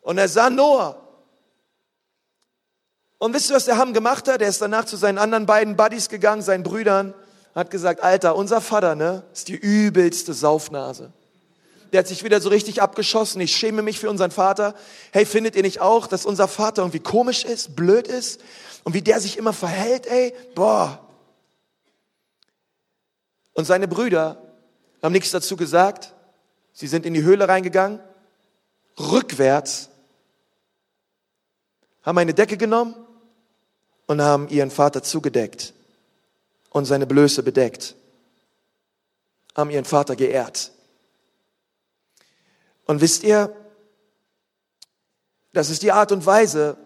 [0.08, 0.96] Und er sah Noah.
[3.18, 4.42] Und wisst ihr, was der Ham gemacht hat?
[4.42, 7.14] Er ist danach zu seinen anderen beiden Buddies gegangen, seinen Brüdern,
[7.54, 11.12] hat gesagt, Alter, unser Vater, ne, ist die übelste Saufnase
[11.92, 13.42] der hat sich wieder so richtig abgeschossen.
[13.42, 14.76] Ich schäme mich für unseren Vater.
[15.12, 18.42] Hey, findet ihr nicht auch, dass unser Vater irgendwie komisch ist, blöd ist
[18.84, 20.34] und wie der sich immer verhält, ey?
[20.56, 21.00] Boah.
[23.54, 24.42] Und seine Brüder
[25.02, 26.14] haben nichts dazu gesagt.
[26.74, 28.00] Sie sind in die Höhle reingegangen,
[29.00, 29.90] rückwärts,
[32.08, 32.96] haben eine Decke genommen
[34.06, 35.74] und haben ihren Vater zugedeckt
[36.70, 37.96] und seine Blöße bedeckt,
[39.58, 40.72] haben ihren Vater geehrt.
[42.86, 43.54] Und wisst ihr,
[45.52, 46.78] das ist die Art und Weise,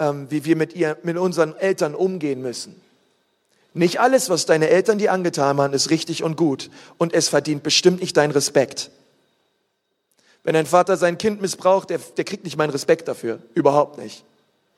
[0.00, 2.82] ähm, wie wir mit, ihr, mit unseren Eltern umgehen müssen.
[3.74, 6.68] Nicht alles, was deine Eltern dir angetan haben, ist richtig und gut.
[6.98, 8.90] Und es verdient bestimmt nicht deinen Respekt.
[10.46, 13.40] Wenn ein Vater sein Kind missbraucht, der, der kriegt nicht meinen Respekt dafür.
[13.54, 14.24] Überhaupt nicht.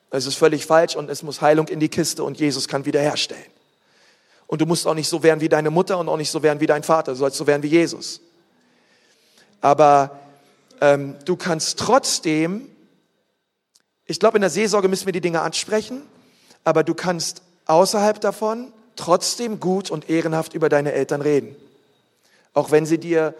[0.09, 3.45] Es ist völlig falsch und es muss Heilung in die Kiste und Jesus kann wiederherstellen.
[4.47, 6.59] Und du musst auch nicht so werden wie deine Mutter und auch nicht so werden
[6.59, 7.11] wie dein Vater.
[7.11, 8.19] Du sollst so werden wie Jesus.
[9.61, 10.19] Aber
[10.81, 12.67] ähm, du kannst trotzdem,
[14.05, 16.01] ich glaube, in der Seelsorge müssen wir die Dinge ansprechen,
[16.63, 21.55] aber du kannst außerhalb davon trotzdem gut und ehrenhaft über deine Eltern reden.
[22.55, 23.35] Auch wenn sie dir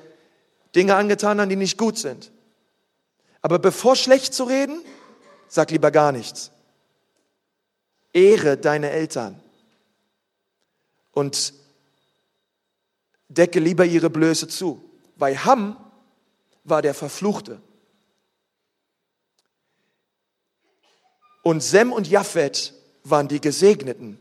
[0.75, 2.32] Dinge angetan haben, die nicht gut sind.
[3.41, 4.82] Aber bevor schlecht zu reden,
[5.47, 6.51] sag lieber gar nichts.
[8.13, 9.41] Ehre deine Eltern
[11.13, 11.53] und
[13.27, 14.84] decke lieber ihre Blöße zu.
[15.15, 15.77] Weil Ham
[16.63, 17.62] war der Verfluchte.
[21.43, 24.19] Und Sem und Japhet waren die Gesegneten.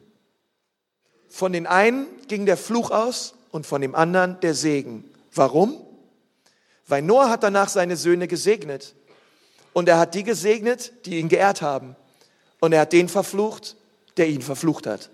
[1.28, 5.04] Von den einen ging der Fluch aus und von dem anderen der Segen.
[5.34, 5.87] Warum?
[6.88, 8.94] Weil Noah hat danach seine Söhne gesegnet.
[9.74, 11.94] Und er hat die gesegnet, die ihn geehrt haben.
[12.60, 13.76] Und er hat den verflucht,
[14.16, 15.10] der ihn verflucht hat.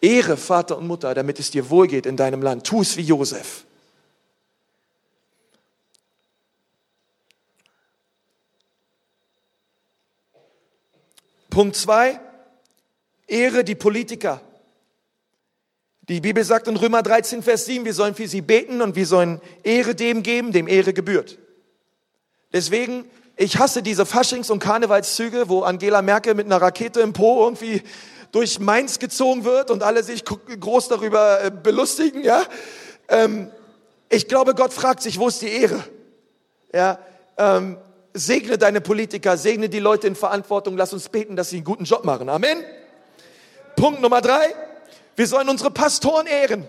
[0.00, 2.64] Ehre Vater und Mutter, damit es dir wohlgeht in deinem Land.
[2.64, 3.64] Tu es wie Josef.
[11.50, 12.20] Punkt zwei,
[13.26, 14.40] Ehre die Politiker.
[16.08, 19.06] Die Bibel sagt in Römer 13, Vers 7, wir sollen für sie beten und wir
[19.06, 21.38] sollen Ehre dem geben, dem Ehre gebührt.
[22.52, 23.04] Deswegen,
[23.36, 27.82] ich hasse diese Faschings- und Karnevalszüge, wo Angela Merkel mit einer Rakete im Po irgendwie
[28.30, 32.42] durch Mainz gezogen wird und alle sich groß darüber äh, belustigen, ja.
[33.08, 33.50] Ähm,
[34.08, 35.82] ich glaube, Gott fragt sich, wo ist die Ehre?
[36.72, 36.98] Ja,
[37.36, 37.78] ähm,
[38.14, 40.76] Segne deine Politiker, segne die Leute in Verantwortung.
[40.76, 42.28] Lass uns beten, dass sie einen guten Job machen.
[42.28, 42.64] Amen.
[43.74, 44.54] Punkt Nummer drei.
[45.16, 46.68] Wir sollen unsere Pastoren ehren.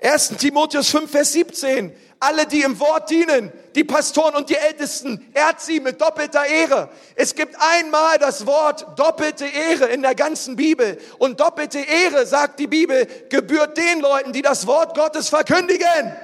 [0.00, 0.36] 1.
[0.38, 1.94] Timotheus 5, Vers 17.
[2.20, 6.88] Alle, die im Wort dienen, die Pastoren und die Ältesten, ehrt sie mit doppelter Ehre.
[7.16, 10.98] Es gibt einmal das Wort doppelte Ehre in der ganzen Bibel.
[11.18, 16.14] Und doppelte Ehre, sagt die Bibel, gebührt den Leuten, die das Wort Gottes verkündigen.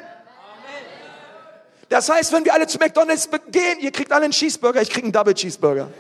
[1.89, 5.05] Das heißt, wenn wir alle zu McDonalds gehen, ihr kriegt alle einen Cheeseburger, ich krieg
[5.05, 5.89] einen Double Cheeseburger.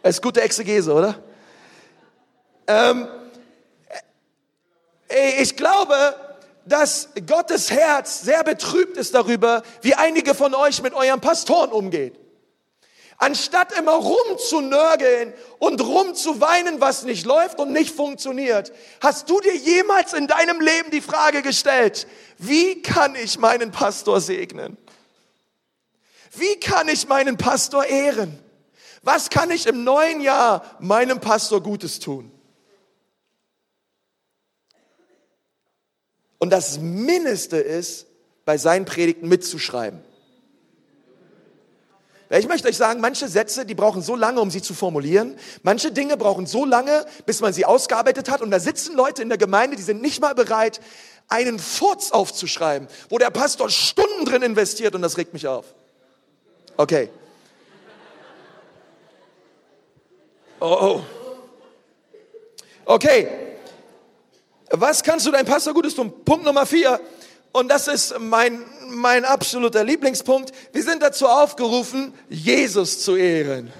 [0.00, 1.16] Das ist gute Exegese, oder?
[2.68, 3.08] Ähm,
[5.08, 6.14] ey, ich glaube,
[6.66, 12.14] dass Gottes Herz sehr betrübt ist darüber, wie einige von euch mit euren Pastoren umgehen.
[13.16, 20.12] Anstatt immer rumzunörgeln und rumzuweinen, was nicht läuft und nicht funktioniert, hast du dir jemals
[20.12, 22.06] in deinem Leben die Frage gestellt,
[22.36, 24.76] wie kann ich meinen Pastor segnen?
[26.32, 28.38] Wie kann ich meinen Pastor ehren?
[29.02, 32.30] Was kann ich im neuen Jahr meinem Pastor Gutes tun?
[36.38, 38.06] Und das Mindeste ist,
[38.44, 40.00] bei seinen Predigten mitzuschreiben.
[42.30, 45.38] Ich möchte euch sagen, manche Sätze, die brauchen so lange, um sie zu formulieren.
[45.62, 48.42] Manche Dinge brauchen so lange, bis man sie ausgearbeitet hat.
[48.42, 50.80] Und da sitzen Leute in der Gemeinde, die sind nicht mal bereit,
[51.28, 55.74] einen Furz aufzuschreiben, wo der Pastor Stunden drin investiert und das regt mich auf.
[56.76, 57.10] Okay.
[60.60, 61.02] Oh, oh.
[62.84, 63.47] Okay.
[64.70, 66.12] Was kannst du deinem Pastor Gutes tun?
[66.24, 67.00] Punkt Nummer vier.
[67.52, 70.52] Und das ist mein, mein absoluter Lieblingspunkt.
[70.72, 73.72] Wir sind dazu aufgerufen, Jesus zu ehren.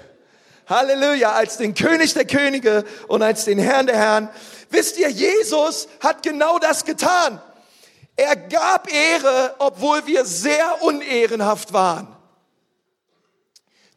[0.67, 4.29] Halleluja, als den König der Könige und als den Herrn der Herren.
[4.69, 7.41] Wisst ihr, Jesus hat genau das getan.
[8.15, 12.07] Er gab Ehre, obwohl wir sehr unehrenhaft waren.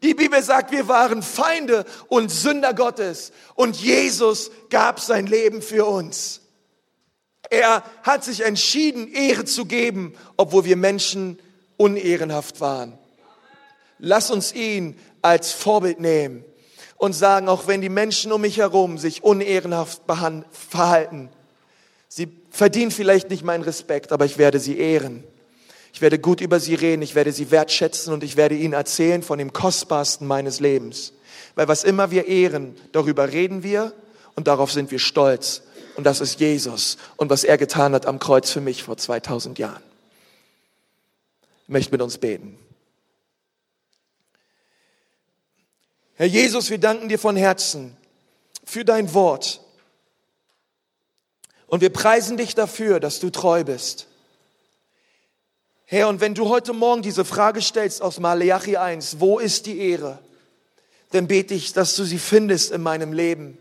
[0.02, 5.86] Die Bibel sagt, wir waren Feinde und Sünder Gottes und Jesus gab sein Leben für
[5.86, 6.41] uns.
[7.52, 11.38] Er hat sich entschieden, Ehre zu geben, obwohl wir Menschen
[11.76, 12.94] unehrenhaft waren.
[13.98, 16.46] Lass uns ihn als Vorbild nehmen
[16.96, 20.00] und sagen, auch wenn die Menschen um mich herum sich unehrenhaft
[20.50, 21.28] verhalten,
[22.08, 25.22] sie verdienen vielleicht nicht meinen Respekt, aber ich werde sie ehren.
[25.92, 29.22] Ich werde gut über sie reden, ich werde sie wertschätzen und ich werde ihnen erzählen
[29.22, 31.12] von dem Kostbarsten meines Lebens.
[31.54, 33.92] Weil was immer wir ehren, darüber reden wir
[34.36, 35.60] und darauf sind wir stolz.
[35.94, 39.58] Und das ist Jesus und was er getan hat am Kreuz für mich vor 2000
[39.58, 39.82] Jahren.
[41.64, 42.58] Ich möchte mit uns beten.
[46.14, 47.96] Herr Jesus, wir danken dir von Herzen
[48.64, 49.60] für dein Wort.
[51.66, 54.06] Und wir preisen dich dafür, dass du treu bist.
[55.84, 59.78] Herr, und wenn du heute Morgen diese Frage stellst aus Malachi 1, wo ist die
[59.78, 60.18] Ehre?
[61.10, 63.58] Dann bete ich, dass du sie findest in meinem Leben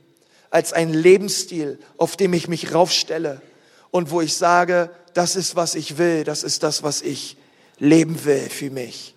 [0.51, 3.41] als ein Lebensstil, auf dem ich mich raufstelle
[3.89, 7.37] und wo ich sage, das ist, was ich will, das ist das, was ich
[7.79, 9.15] leben will für mich.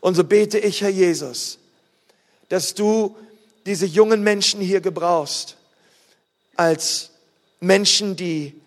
[0.00, 1.58] Und so bete ich, Herr Jesus,
[2.48, 3.16] dass du
[3.66, 5.56] diese jungen Menschen hier gebrauchst
[6.56, 7.10] als
[7.60, 8.60] Menschen, die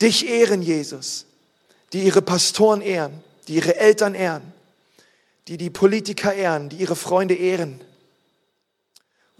[0.00, 1.26] dich ehren, Jesus,
[1.92, 4.52] die ihre Pastoren ehren, die ihre Eltern ehren,
[5.48, 7.80] die die Politiker ehren, die ihre Freunde ehren.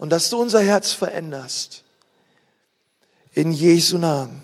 [0.01, 1.83] Und dass du unser Herz veränderst.
[3.33, 4.41] In Jesu Namen.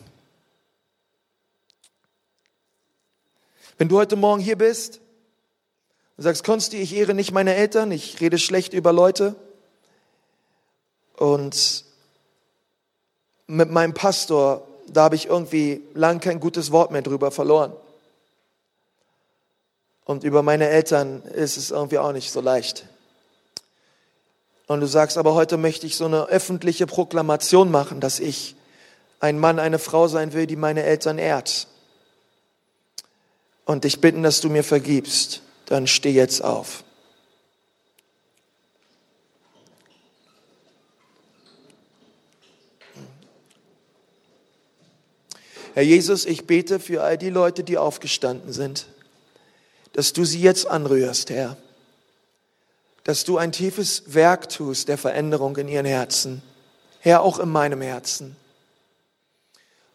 [3.79, 5.01] Wenn du heute Morgen hier bist
[6.15, 9.35] und sagst, Konsti, ich ehre nicht meine Eltern, ich rede schlecht über Leute
[11.15, 11.85] und
[13.47, 17.73] mit meinem Pastor da habe ich irgendwie lang kein gutes Wort mehr drüber verloren.
[20.05, 22.85] Und über meine Eltern ist es irgendwie auch nicht so leicht.
[24.67, 28.55] Und du sagst, aber heute möchte ich so eine öffentliche Proklamation machen, dass ich
[29.19, 31.67] ein Mann, eine Frau sein will, die meine Eltern ehrt.
[33.65, 35.41] Und dich bitten, dass du mir vergibst.
[35.65, 36.83] Dann steh jetzt auf.
[45.73, 48.87] Herr Jesus, ich bete für all die Leute, die aufgestanden sind,
[49.93, 51.55] dass du sie jetzt anrührst, Herr.
[53.07, 56.41] Dass du ein tiefes Werk tust der Veränderung in ihren Herzen.
[56.99, 58.35] Herr, auch in meinem Herzen.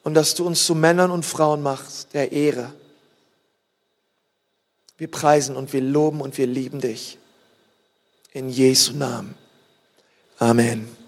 [0.02, 2.72] Und dass du uns zu Männern und Frauen machst, der Ehre.
[4.96, 7.18] Wir preisen und wir loben und wir lieben dich.
[8.32, 9.34] In Jesu Namen.
[10.38, 11.01] Amen.